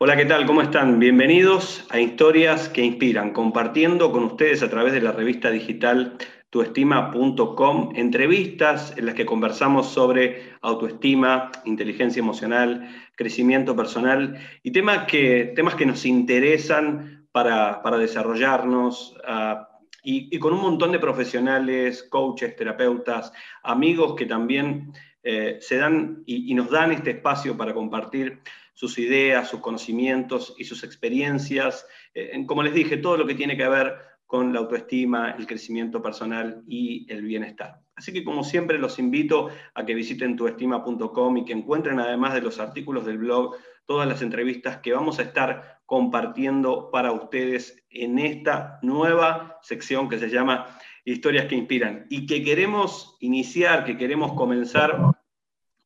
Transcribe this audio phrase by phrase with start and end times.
[0.00, 0.46] Hola, ¿qué tal?
[0.46, 1.00] ¿Cómo están?
[1.00, 6.16] Bienvenidos a Historias que Inspiran, compartiendo con ustedes a través de la revista digital
[6.50, 15.52] tuestima.com entrevistas en las que conversamos sobre autoestima, inteligencia emocional, crecimiento personal y temas que,
[15.56, 19.64] temas que nos interesan para, desarrollarnos uh,
[20.04, 23.32] y, con un montón de profesionales, coaches, terapeutas,
[23.64, 24.92] amigos que también
[25.22, 28.40] eh, se dan y, nos dan este espacio para compartir
[28.72, 33.56] sus ideas, sus conocimientos y sus experiencias, eh, como les dije, todo lo que tiene
[33.56, 33.96] que ver
[34.26, 37.80] con la autoestima, el crecimiento personal y el bienestar.
[37.96, 42.42] Así que como siempre los invito a que visiten tuestima.com y que encuentren además de
[42.42, 48.18] los artículos del blog todas las entrevistas que vamos a estar compartiendo para ustedes en
[48.18, 50.78] esta nueva sección que se llama
[51.12, 55.16] Historias que Inspiran y que queremos iniciar, que queremos comenzar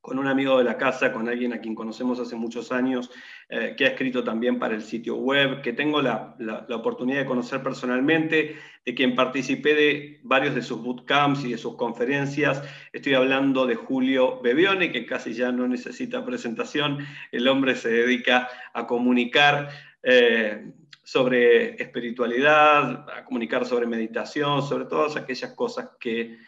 [0.02, 3.08] con un amigo de la casa, con alguien a quien conocemos hace muchos años,
[3.48, 6.34] eh, que ha escrito también para el sitio web, que tengo la,
[6.70, 11.77] oportunidad de conocer personalmente, de quien participé de varios de sus bootcamps y de sus
[11.77, 12.64] conferencias.
[12.92, 16.98] Estoy hablando de Julio Bebione, que casi ya no necesita presentación.
[17.30, 19.69] El hombre se dedica a comunicar.
[20.03, 20.72] Eh,
[21.05, 26.39] sobre espiritualidad, a comunicar sobre meditación, sobre todas aquellas cosas que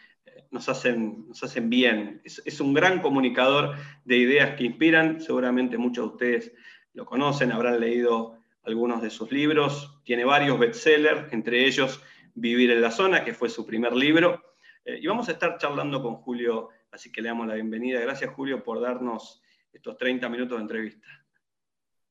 [0.51, 2.21] nos hacen, nos hacen bien.
[2.23, 3.75] Es, un gran comunicador
[4.05, 5.21] de ideas que inspiran.
[5.21, 6.53] Seguramente muchos de ustedes
[6.93, 9.99] lo conocen, habrán leído algunos de sus libros.
[10.03, 12.01] Tiene varios bestsellers, entre ellos
[12.37, 14.43] Vivir en la Zona, que fue su primer libro.
[14.83, 18.01] Eh, y vamos a estar charlando con Julio, así que le damos la bienvenida.
[18.01, 21.07] Gracias, Julio, por darnos estos 30 minutos de entrevista.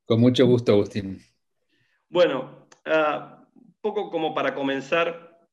[0.06, 1.20] Con mucho gusto, Agustín.
[2.08, 3.44] Bueno, uh,
[3.80, 5.48] poco como para comenzar,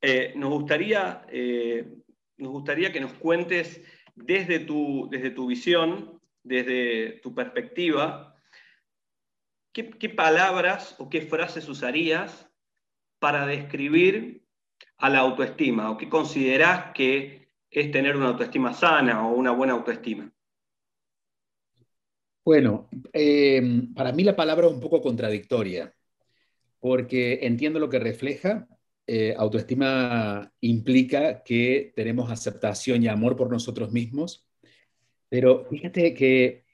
[0.00, 1.88] eh, nos, gustaría, eh,
[2.36, 3.80] nos gustaría que nos cuentes
[4.14, 8.36] desde tu, desde tu visión, desde tu perspectiva,
[9.72, 12.50] ¿qué, palabras o qué frases usarías
[13.18, 14.46] para describir
[14.98, 19.72] a la autoestima o qué considerás que es tener una autoestima sana o una buena
[19.72, 20.30] autoestima?
[22.44, 23.62] Bueno, eh,
[23.94, 25.94] para mí la palabra es un poco contradictoria,
[26.80, 28.68] porque entiendo lo que refleja,
[29.06, 34.46] eh, autoestima implica que tenemos aceptación y amor por nosotros mismos,
[35.30, 36.64] pero fíjate que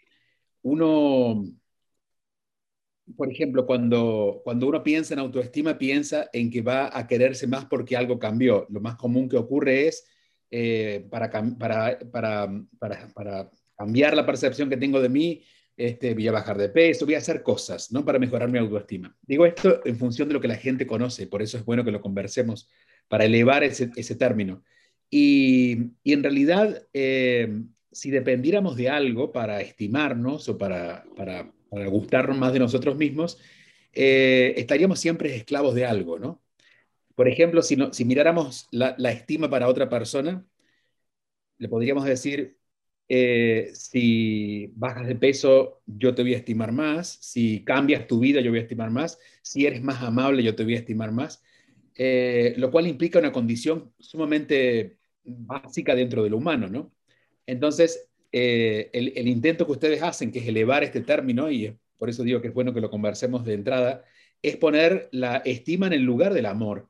[0.63, 1.45] uno,
[3.17, 7.65] por ejemplo, cuando, cuando uno piensa en autoestima, piensa en que va a quererse más
[7.67, 8.67] porque algo cambió.
[8.71, 10.07] Lo más común que ocurre es
[10.51, 15.43] eh, para, para, para, para cambiar la percepción que tengo de mí,
[15.81, 18.05] este, voy a bajar de peso, voy a hacer cosas, ¿no?
[18.05, 19.17] Para mejorar mi autoestima.
[19.23, 21.91] Digo esto en función de lo que la gente conoce, por eso es bueno que
[21.91, 22.69] lo conversemos,
[23.09, 24.63] para elevar ese, término.
[25.09, 31.51] Y, en realidad, eh, si dependiéramos de algo para estimarnos o para, para,
[31.89, 33.39] gustarnos más de nosotros mismos,
[33.95, 36.43] eh, estaríamos siempre esclavos de algo, ¿no?
[37.15, 40.47] Por ejemplo, si, no, si miráramos la, la estima para otra persona,
[41.59, 42.60] le podríamos decir,
[43.13, 47.19] eh, si bajas de peso, yo te voy a estimar más.
[47.21, 49.19] Si cambias tu vida, yo voy a estimar más.
[49.43, 51.43] Si eres más amable, yo te voy a estimar más.
[51.97, 56.93] Eh, lo cual implica una condición sumamente básica dentro de lo humano, ¿no?
[57.47, 62.11] Entonces, eh, el, el, intento que ustedes hacen, que es elevar este término, y por
[62.11, 64.05] eso digo que es bueno que lo conversemos de entrada,
[64.41, 66.89] es poner la estima en el lugar del amor.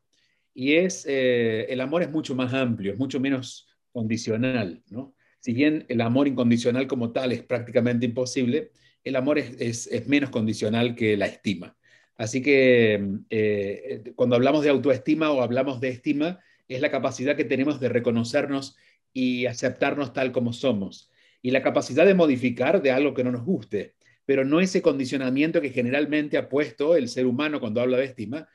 [0.53, 5.15] Y es, el amor es mucho más amplio, es mucho menos condicional, ¿no?
[5.41, 8.71] Si bien el amor incondicional como tal es prácticamente imposible,
[9.05, 11.77] el amor es, menos condicional que la estima.
[12.17, 17.45] Así que eh, cuando hablamos de autoestima o hablamos de estima, es la capacidad que
[17.45, 18.77] tenemos de reconocernos
[19.13, 21.11] y aceptarnos tal como somos.
[21.43, 23.95] Y la capacidad de modificar de algo que no nos guste,
[24.27, 28.49] pero no ese condicionamiento que generalmente ha puesto el ser humano cuando habla de estima,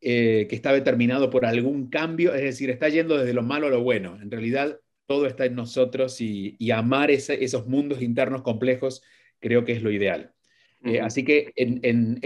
[0.00, 3.70] eh, que está determinado por algún cambio, es decir, está yendo desde lo malo a
[3.70, 4.18] lo bueno.
[4.22, 4.80] En realidad,
[5.10, 9.02] todo está en nosotros y, amar esos mundos internos complejos
[9.40, 10.32] creo que es lo ideal.
[10.84, 12.20] Eh, así que en,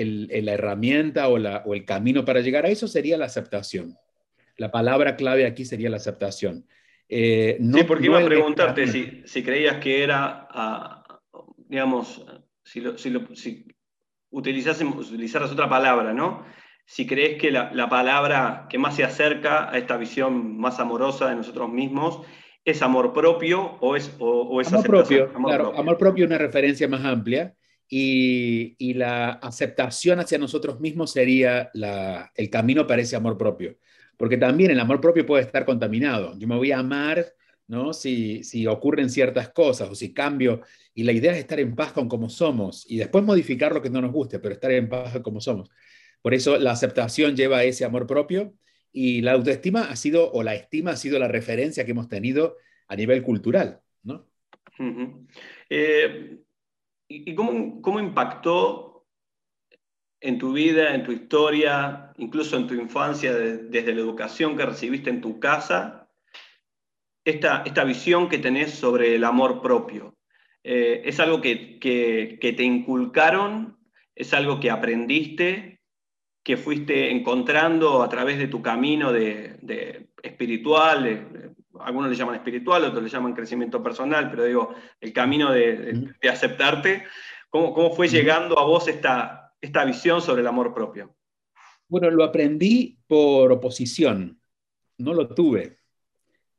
[0.45, 3.97] la herramienta o, el camino para llegar a eso sería la aceptación.
[4.59, 6.67] La palabra clave aquí sería la aceptación.
[7.09, 11.23] Eh, no, sí, porque iba a preguntarte si, creías que era, ah,
[11.57, 12.27] digamos,
[12.65, 13.67] si, si,
[14.29, 16.45] utilizaras otra palabra, ¿no?
[16.85, 21.31] Si crees que la, la, palabra que más se acerca a esta visión más amorosa
[21.31, 22.27] de nosotros mismos
[22.65, 25.31] ¿Es amor propio o es, o, amor propio?
[25.35, 25.81] Amor claro, propio.
[25.81, 27.55] amor propio es una referencia más amplia
[27.89, 33.77] y, y la aceptación hacia nosotros mismos sería la, el camino para ese amor propio.
[34.17, 36.39] Porque también el amor propio puede estar contaminado.
[36.39, 37.35] Yo me voy a amar
[37.67, 37.93] ¿no?
[37.93, 40.63] Si, si ocurren ciertas cosas o si cambio.
[40.95, 43.91] Y la idea es estar en paz con como somos y después modificar lo que
[43.91, 45.71] no nos guste, pero estar en paz con como somos.
[46.23, 48.55] Por eso la aceptación lleva a ese amor propio
[48.95, 52.57] y la autoestima ha sido, o la estima ha sido la referencia que hemos tenido
[52.89, 54.27] a nivel cultural, ¿no?
[55.69, 56.39] Eh,
[57.09, 59.07] ¿Y cómo, cómo impactó
[60.21, 65.11] en tu vida, en tu historia, incluso en tu infancia, desde la educación que recibiste
[65.11, 66.09] en tu casa,
[67.25, 70.17] esta, esta visión que tenés sobre el amor propio.
[70.63, 73.79] Eh, ¿Es algo que, te inculcaron?
[74.15, 75.74] ¿Es algo que aprendiste?
[76.45, 81.51] ¿Que fuiste encontrando a través de tu camino de, espiritual?
[81.81, 87.05] algunos le llaman espiritual, otros le llaman crecimiento personal, pero digo, el camino de, aceptarte.
[87.51, 91.17] ¿Cómo, ¿Cómo, fue llegando a vos esta, esta visión sobre el amor propio?
[91.89, 94.41] Bueno, lo aprendí por oposición,
[94.99, 95.79] no lo tuve.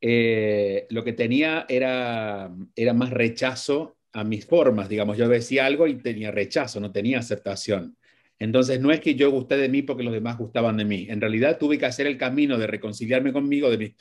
[0.01, 5.87] Eh, lo que tenía era, era más rechazo a mis formas, digamos, yo decía algo
[5.87, 7.97] y tenía rechazo, no tenía aceptación.
[8.39, 11.07] Entonces, no es que yo gusté de mí porque los demás gustaban de mí.
[11.09, 13.95] En realidad, tuve que hacer el camino de reconciliarme conmigo, de,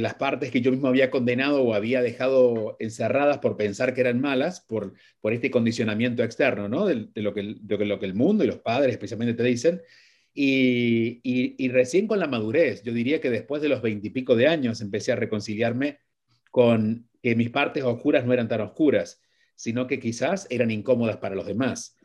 [0.00, 4.20] las partes que yo mismo había condenado o había dejado encerradas por pensar que eran
[4.20, 4.94] malas, por,
[5.30, 6.86] este condicionamiento externo, ¿no?
[6.86, 9.80] De, lo que, de lo que el mundo y los padres especialmente te dicen.
[10.34, 15.12] Y, recién con la madurez, yo diría que después de los veintipico de años empecé
[15.12, 16.00] a reconciliarme
[16.50, 19.22] con que mis partes oscuras no eran tan oscuras,
[19.54, 21.96] sino que quizás eran incómodas para los demás.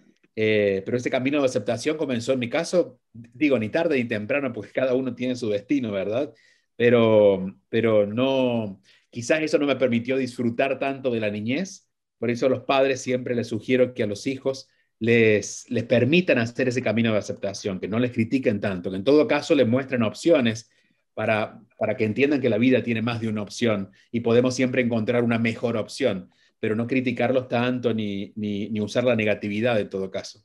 [0.41, 4.53] Eh, pero ese camino de aceptación comenzó en mi caso, digo, ni tarde ni temprano,
[4.53, 6.33] porque cada uno tiene su destino, ¿verdad?
[6.77, 11.89] Pero, pero no, quizás eso no me permitió disfrutar tanto de la niñez.
[12.19, 16.37] Por eso a los padres siempre les sugiero que a los hijos les, les permitan
[16.37, 19.67] hacer ese camino de aceptación, que no les critiquen tanto, que en todo caso les
[19.67, 20.71] muestren opciones
[21.15, 24.81] para, para que entiendan que la vida tiene más de una opción y podemos siempre
[24.81, 30.11] encontrar una mejor opción, pero no criticarlos tanto ni, ni, usar la negatividad en todo
[30.11, 30.43] caso.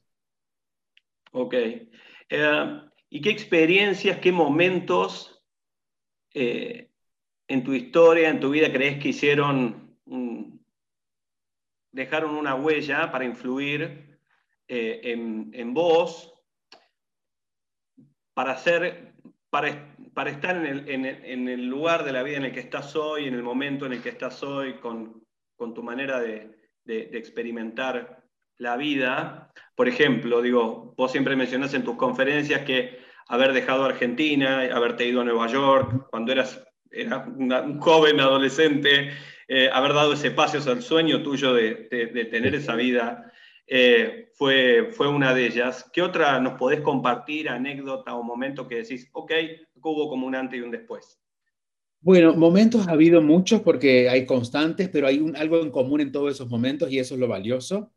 [1.32, 1.54] Ok.
[1.54, 2.80] Eh,
[3.10, 5.44] ¿Y qué experiencias, qué momentos
[6.32, 6.90] eh,
[7.48, 9.96] en tu historia, en tu vida crees que hicieron,
[11.92, 14.18] dejaron una huella para influir
[14.66, 15.00] eh,
[15.52, 16.32] en, vos
[18.32, 18.56] para,
[19.50, 22.96] para, para estar en el, en, el, lugar de la vida en el que estás
[22.96, 25.23] hoy, en el momento en el que estás hoy, con,
[25.56, 26.50] con tu manera de,
[26.86, 28.22] experimentar
[28.58, 29.50] la vida.
[29.74, 32.98] Por ejemplo, digo, vos siempre mencionás en tus conferencias que
[33.28, 39.10] haber dejado Argentina, haberte ido a Nueva York cuando eras era un joven adolescente,
[39.48, 43.32] eh, haber dado ese paso al sueño tuyo de, de, tener esa vida
[43.66, 45.90] eh, fue, fue una de ellas.
[45.92, 49.32] ¿Qué otra nos podés compartir, anécdota o momento que decís, ok,
[49.82, 51.23] hubo como un antes y un después?
[52.04, 56.12] Bueno, momentos ha habido muchos porque hay constantes, pero hay un, algo en común en
[56.12, 57.92] todos esos momentos y eso es lo valioso.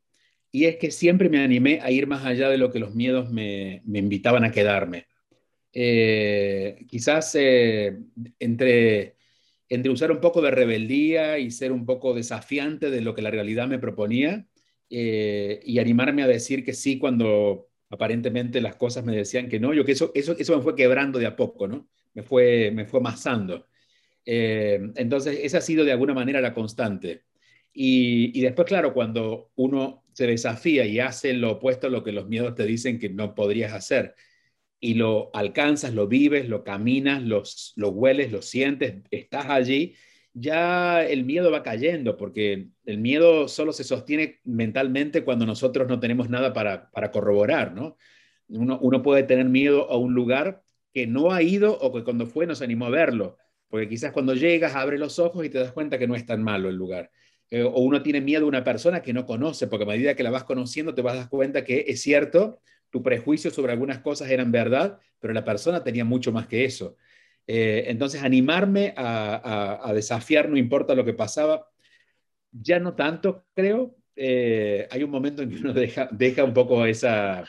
[0.52, 3.32] Y es que siempre me animé a ir más allá de lo que los miedos
[3.32, 5.08] me, me invitaban a quedarme.
[5.74, 7.98] Eh, quizás eh,
[8.40, 9.18] entre,
[9.70, 13.32] entre usar un poco de rebeldía y ser un poco desafiante de lo que la
[13.32, 14.48] realidad me proponía,
[14.90, 19.74] eh, y animarme a decir que sí cuando aparentemente las cosas me decían que no.
[19.74, 21.90] Yo que eso, eso, eso me fue quebrando de a poco, ¿no?
[22.16, 23.66] Me fue, me fue masando.
[24.30, 27.24] Eh, entonces, esa ha sido de alguna manera la constante.
[27.74, 32.28] Y, después, claro, cuando uno se desafía y hace lo opuesto a lo que los
[32.28, 34.16] miedos te dicen que no podrías hacer,
[34.80, 39.96] y lo alcanzas, lo vives, lo caminas, los, lo hueles, lo sientes, estás allí,
[40.34, 46.00] ya el miedo va cayendo, porque el miedo solo se sostiene mentalmente cuando nosotros no
[46.00, 47.98] tenemos nada para, corroborar, ¿no?
[48.50, 52.46] Uno, puede tener miedo a un lugar que no ha ido o que cuando fue
[52.46, 53.38] nos animó a verlo,
[53.70, 56.44] porque quizás cuando llegas abre los ojos y te das cuenta que no es tan
[56.44, 57.12] malo el lugar.
[57.50, 60.24] Eh, o uno tiene miedo a una persona que no conoce, porque a medida que
[60.24, 64.00] la vas conociendo te vas a dar cuenta que es cierto, tu prejuicio sobre algunas
[64.00, 66.98] cosas eran verdad, pero la persona tenía mucho más que eso.
[67.48, 71.68] Eh, entonces, animarme a, desafiar, no importa lo que pasaba,
[72.52, 73.96] ya no tanto, creo.
[74.16, 77.46] Eh, hay un momento en que uno deja, deja un poco esa,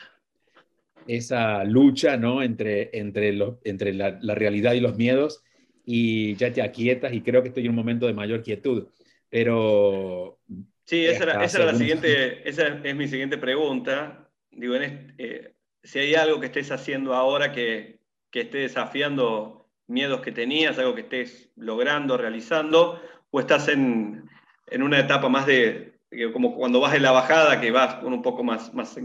[1.07, 2.43] esa lucha ¿no?
[2.43, 5.43] entre, entre, entre la, realidad y los miedos
[5.91, 8.89] y ya te aquietas y creo que estoy en un momento de mayor quietud.
[9.27, 10.37] Pero...
[10.85, 14.29] Sí, esa, era, esa la siguiente, esa es mi siguiente pregunta.
[14.51, 20.31] Digo, eh, si hay algo que estés haciendo ahora que, que esté desafiando miedos que
[20.31, 24.29] tenías, algo que estés logrando, realizando, o estás en,
[24.71, 25.99] una etapa más de,
[26.33, 28.95] como cuando vas en la bajada, que vas con un poco más, más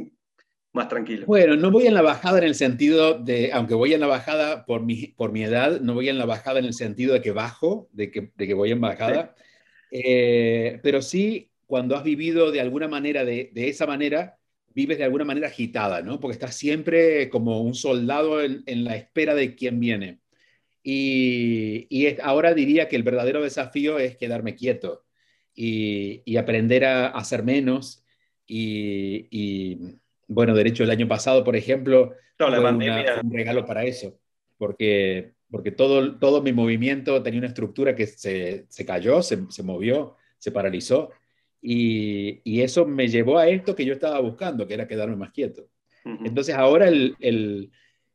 [0.74, 1.24] más tranquilo.
[1.26, 4.66] Bueno, no voy en la bajada en el sentido de, aunque voy en la bajada
[4.66, 7.30] por mi, por mi edad, no voy en la bajada en el sentido de que
[7.30, 9.36] bajo, de que, de que voy en bajada,
[9.92, 14.36] eh, pero sí cuando has vivido de alguna manera, de, de, esa manera,
[14.74, 16.18] vives de alguna manera agitada, ¿no?
[16.18, 20.18] Porque estás siempre como un soldado en, en la espera de quién viene.
[20.82, 25.04] Y, y es, ahora diría que el verdadero desafío es quedarme quieto
[25.54, 28.04] y, y aprender a, a, hacer menos
[28.46, 33.64] y, y bueno, de hecho, el año pasado, por ejemplo, no, fue, una, un regalo
[33.64, 34.18] para eso,
[34.56, 39.62] porque, porque todo, todo mi movimiento tenía una estructura que se, se cayó, se, se,
[39.62, 41.10] movió, se paralizó,
[41.60, 45.32] y, y, eso me llevó a esto que yo estaba buscando, que era quedarme más
[45.32, 45.68] quieto.
[46.04, 46.26] Uh -huh.
[46.26, 47.70] Entonces, ahora el, el,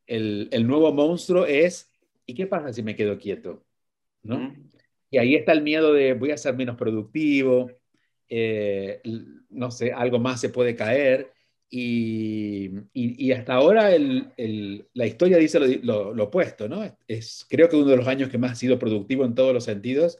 [0.05, 1.89] el, el, nuevo monstruo es,
[2.27, 3.65] ¿y qué pasa si me quedo quieto?
[4.21, 4.35] ¿No?
[4.35, 4.69] Uh -huh.
[5.11, 7.71] Y ahí está el miedo de voy a ser menos productivo,
[8.29, 9.01] eh,
[9.49, 11.33] no sé, algo más se puede caer.
[11.71, 16.83] Y, y, y, hasta ahora el, el, la historia dice lo, lo, lo, opuesto, ¿no?
[17.07, 19.65] Es creo que uno de los años que más ha sido productivo en todos los
[19.65, 20.19] sentidos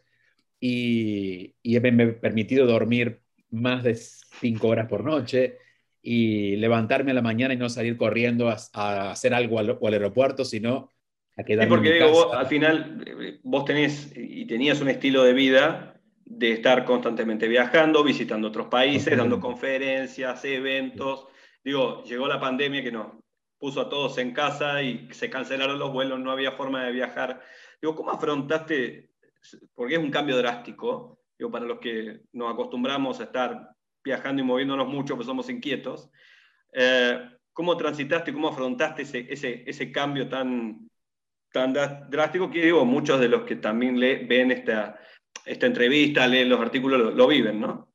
[0.60, 5.58] y, y me he permitido dormir más de cinco horas por noche
[6.01, 9.94] y levantarme a la mañana y no salir corriendo a, a hacer algo al, al,
[9.94, 10.89] aeropuerto, sino
[11.36, 14.89] a quedarme sí, porque en digo, vos, al final eh, vos tenés y tenías un
[14.89, 21.25] estilo de vida de estar constantemente viajando, visitando otros países, dando conferencias, eventos.
[21.63, 23.07] Digo, llegó la pandemia que nos
[23.57, 27.41] puso a todos en casa y se cancelaron los vuelos, no había forma de viajar.
[27.81, 29.11] Digo, ¿cómo afrontaste?
[29.75, 33.69] Porque es un cambio drástico, digo, para los que nos acostumbramos a estar
[34.03, 36.09] viajando y moviéndonos mucho, pues somos inquietos.
[36.73, 37.19] Eh,
[37.51, 40.89] ¿Cómo transitaste, cómo afrontaste ese, ese, ese cambio tan,
[41.51, 44.97] tan drástico que digo, muchos de los que también le, ven esta,
[45.45, 47.88] esta entrevista, leen los artículos, lo, lo viven, ¿no?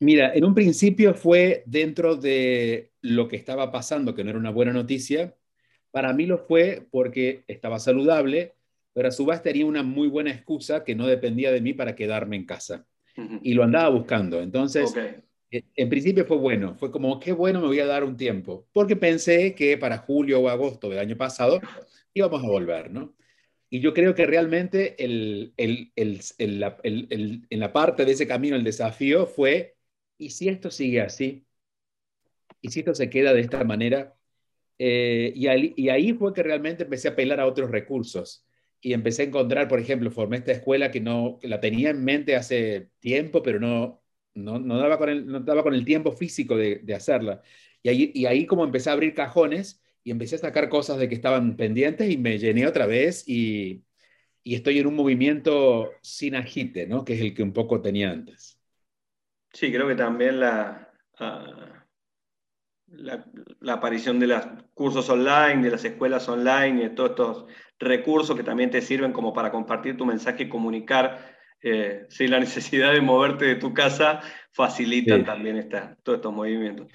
[0.00, 4.50] Mira, en un principio fue dentro de lo que estaba pasando, que no era una
[4.50, 5.34] buena noticia.
[5.90, 8.54] Para mí lo fue porque estaba saludable,
[8.92, 11.94] pero a su vez tenía una muy buena excusa que no dependía de mí para
[11.94, 12.86] quedarme en casa.
[13.16, 13.40] Uh -huh.
[13.42, 14.42] Y lo andaba buscando.
[14.42, 15.22] Entonces, okay.
[15.50, 16.74] Eh, en principio fue bueno.
[16.74, 18.66] Fue como, qué bueno, me voy a dar un tiempo.
[18.72, 21.60] Porque pensé que para julio o agosto del año pasado
[22.12, 23.14] íbamos a volver, ¿no?
[23.70, 28.64] Y yo creo que realmente el, el, el, en la parte de ese camino, el
[28.64, 29.75] desafío fue
[30.18, 31.46] ¿y si esto sigue así?
[32.60, 34.16] ¿Y si esto se queda de esta manera?
[34.78, 38.46] Eh, y, ahí, y, ahí, fue que realmente empecé a apelar a otros recursos.
[38.80, 42.04] Y empecé a encontrar, por ejemplo, formé esta escuela que, no, que la tenía en
[42.04, 44.02] mente hace tiempo, pero no,
[44.34, 47.42] no, no, daba, con el, no daba con el tiempo físico de, de hacerla.
[47.82, 51.08] Y ahí, y ahí como empecé a abrir cajones y empecé a sacar cosas de
[51.08, 53.84] que estaban pendientes y me llené otra vez y,
[54.46, 57.04] y estoy en un movimiento sin agite, ¿no?
[57.04, 58.55] que es el que un poco tenía antes.
[59.56, 61.24] Sí, creo que también la, uh,
[62.88, 63.24] la,
[63.60, 67.46] la, aparición de los cursos online, de las escuelas online y de todos estos
[67.78, 72.38] recursos que también te sirven como para compartir tu mensaje y comunicar eh, sin la
[72.40, 74.20] necesidad de moverte de tu casa,
[74.52, 75.24] facilitan sí.
[75.24, 76.88] también esta, todos estos movimientos.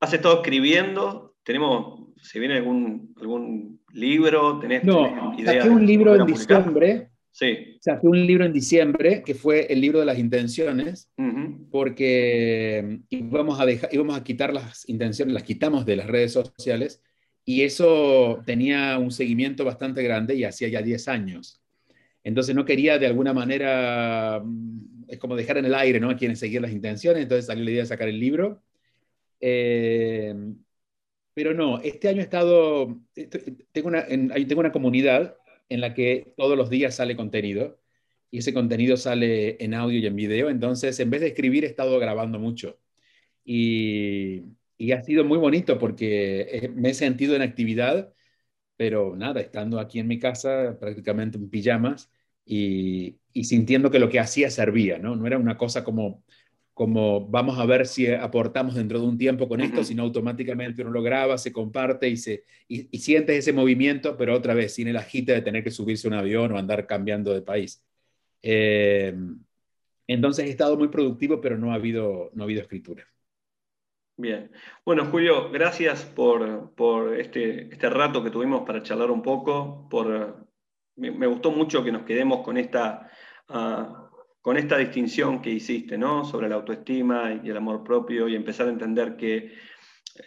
[0.00, 1.34] ¿Has estado escribiendo?
[1.42, 4.58] ¿Tenemos, se viene algún, algún libro?
[4.58, 7.78] ¿Tenés, no, tenés saqué un libro en diciembre Sí.
[7.80, 11.70] Saqué un libro en diciembre, que fue el libro de las intenciones, uh -huh.
[11.70, 17.00] porque íbamos a, dejar, íbamos a quitar las intenciones, las quitamos de las redes sociales,
[17.44, 21.62] y eso tenía un seguimiento bastante grande y hacía ya 10 años.
[22.24, 26.10] Entonces no quería de alguna manera, mm, es como dejar en el aire, ¿no?
[26.10, 28.64] A quienes seguir las intenciones, entonces salió la idea de sacar el libro.
[29.40, 30.34] Eh,
[31.34, 32.98] pero no, este año he estado,
[33.72, 35.37] tengo una, en, tengo una comunidad
[35.68, 37.80] en la que todos los días sale contenido
[38.30, 40.50] y ese contenido sale en audio y en video.
[40.50, 42.78] Entonces, en vez de escribir, he estado grabando mucho.
[43.44, 44.44] Y,
[44.78, 48.12] y ha sido muy bonito porque me he sentido en actividad,
[48.76, 52.10] pero nada, estando aquí en mi casa, prácticamente en pijamas
[52.44, 55.16] y, y sintiendo que lo que hacía servía, ¿no?
[55.16, 56.24] No era una cosa como
[56.78, 59.84] como vamos a ver si aportamos dentro de un tiempo con esto, uh -huh.
[59.84, 64.32] sino automáticamente uno lo graba, se comparte y, se, y, y, sientes ese movimiento, pero
[64.32, 67.34] otra vez sin el agite de tener que subirse a un avión o andar cambiando
[67.34, 67.84] de país.
[68.42, 69.12] Eh,
[70.06, 73.04] entonces he estado muy productivo, pero no ha habido, no ha habido escritura.
[74.16, 74.52] Bien.
[74.84, 79.88] Bueno, Julio, gracias por, por este, este rato que tuvimos para charlar un poco.
[79.90, 80.46] Por,
[80.94, 83.10] me, me gustó mucho que nos quedemos con esta...
[83.48, 83.97] Uh,
[84.40, 86.24] con esta distinción que hiciste, ¿no?
[86.24, 89.52] Sobre la autoestima y el amor propio y empezar a entender que eh,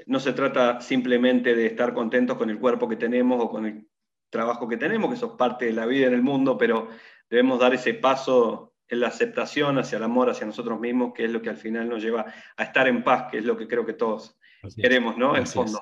[0.08, 3.88] no se trata simplemente de estar contentos con el cuerpo que tenemos o con el
[4.30, 6.90] trabajo que tenemos, que eso es parte de la vida en el mundo, pero
[7.30, 11.32] debemos dar ese paso en la aceptación hacia el amor, hacia nosotros mismos, que es
[11.32, 12.26] lo que al final nos lleva
[12.58, 14.38] a estar en paz, que es lo que creo que todos
[14.76, 15.36] queremos, ¿no?
[15.36, 15.82] en fondo.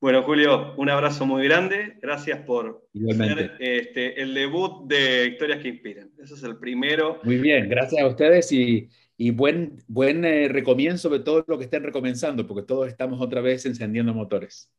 [0.00, 1.98] Bueno, Julio, un abrazo muy grande.
[2.00, 6.12] Gracias por hacer este, el debut de Historias que Inspiran.
[6.18, 7.20] Ese es el primero.
[7.24, 8.88] Muy bien, gracias a ustedes y,
[9.32, 13.66] buen, buen eh, recomienzo de todo lo que estén recomenzando, porque todos estamos otra vez
[13.66, 14.72] encendiendo motores.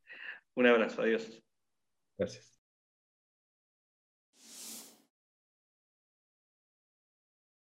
[0.55, 1.43] Un abrazo, adiós.
[2.17, 2.58] Gracias.